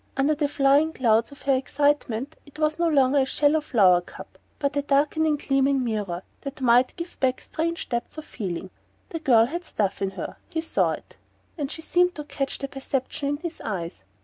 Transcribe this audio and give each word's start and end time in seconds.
Under 0.17 0.33
the 0.33 0.47
flying 0.47 0.93
clouds 0.93 1.31
of 1.31 1.43
her 1.43 1.53
excitement 1.53 2.35
it 2.47 2.57
was 2.57 2.79
no 2.79 2.87
longer 2.87 3.19
a 3.19 3.25
shallow 3.27 3.61
flower 3.61 4.01
cup 4.01 4.39
but 4.57 4.75
a 4.75 4.81
darkening 4.81 5.35
gleaming 5.37 5.83
mirror 5.83 6.23
that 6.41 6.59
might 6.59 6.95
give 6.95 7.19
back 7.19 7.39
strange 7.39 7.87
depths 7.87 8.17
of 8.17 8.25
feeling. 8.25 8.71
The 9.09 9.19
girl 9.19 9.45
had 9.45 9.63
stuff 9.63 10.01
in 10.01 10.09
her 10.17 10.37
he 10.49 10.61
saw 10.61 10.93
it; 10.93 11.17
and 11.55 11.69
she 11.69 11.83
seemed 11.83 12.15
to 12.15 12.23
catch 12.23 12.57
the 12.57 12.67
perception 12.67 13.29
in 13.29 13.37
his 13.37 13.61
eyes. 13.63 14.03